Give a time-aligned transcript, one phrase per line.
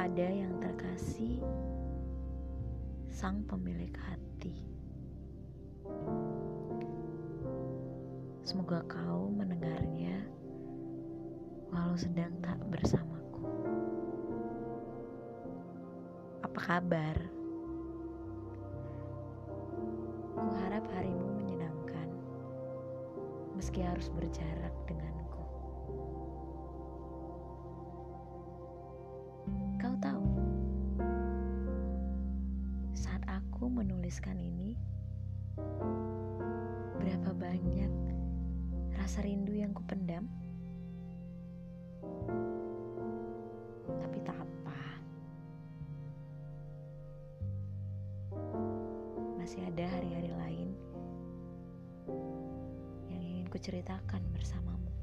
[0.00, 1.44] kepada yang terkasih,
[3.12, 4.56] Sang Pemilik Hati.
[8.40, 10.24] Semoga kau mendengarnya
[11.68, 13.44] walau sedang tak bersamaku.
[16.48, 17.20] Apa kabar?
[20.32, 22.08] Kuharap harimu menyenangkan
[23.52, 25.39] meski harus berjarak denganku.
[29.80, 30.28] Kau tahu,
[32.92, 34.76] saat aku menuliskan ini,
[37.00, 37.88] berapa banyak
[38.92, 40.28] rasa rindu yang kupendam?
[43.88, 44.80] Tapi tak apa.
[49.40, 50.68] Masih ada hari-hari lain
[53.08, 54.99] yang ingin kuceritakan bersamamu.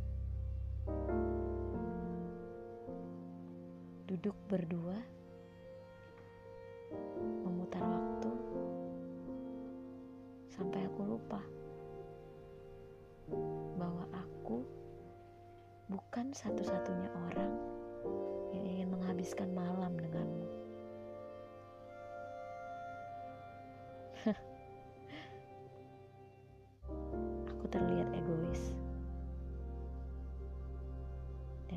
[4.07, 4.95] Duduk berdua,
[7.43, 8.31] memutar waktu
[10.47, 11.43] sampai aku lupa
[13.75, 14.63] bahwa aku
[15.91, 17.51] bukan satu-satunya orang
[18.55, 20.47] yang ingin menghabiskan malam denganmu.
[27.51, 28.36] aku terlihat egois.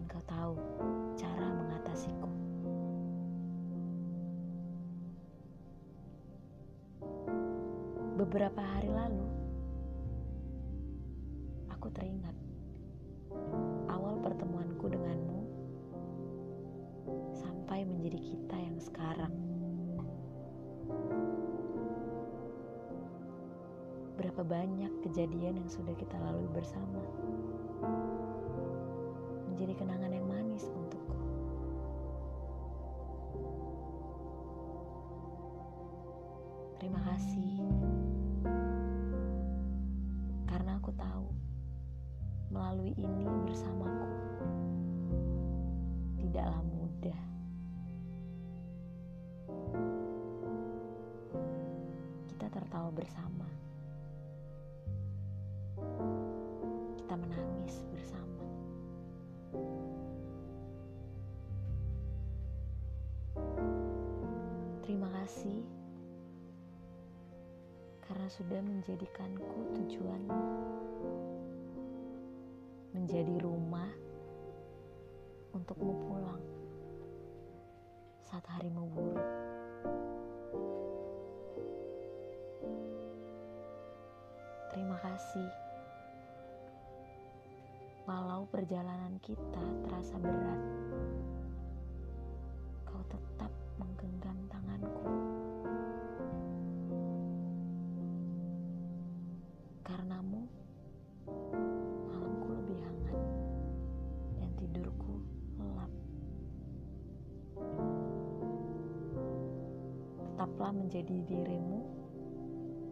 [0.00, 0.56] Dan kau tahu
[1.12, 2.28] cara mengatasiku.
[8.16, 9.28] Beberapa hari lalu,
[11.68, 12.32] aku teringat
[13.92, 15.40] awal pertemuanku denganmu
[17.36, 19.36] sampai menjadi kita yang sekarang.
[24.16, 27.04] Berapa banyak kejadian yang sudah kita lalui bersama.
[29.60, 31.20] Menjadi kenangan yang manis untukku.
[36.80, 37.60] Terima kasih.
[40.48, 41.28] Karena aku tahu
[42.48, 44.08] melalui ini bersamaku
[46.16, 47.20] tidaklah mudah.
[52.32, 53.49] Kita tertawa bersama.
[65.00, 65.64] Terima kasih
[68.04, 70.44] karena sudah menjadikanku tujuanmu
[72.92, 73.88] menjadi rumah
[75.56, 76.44] untukmu pulang
[78.28, 79.24] saat harimu buruk.
[84.68, 85.48] Terima kasih.
[88.04, 90.60] Walau perjalanan kita terasa berat,
[92.84, 93.48] kau tetap
[93.80, 95.08] menggenggam tanganku.
[99.80, 100.44] Karenamu,
[102.04, 103.20] malamku lebih hangat
[104.36, 105.24] dan tidurku
[105.56, 105.92] lelap.
[110.20, 111.80] Tetaplah menjadi dirimu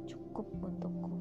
[0.09, 1.16] cukup untukku.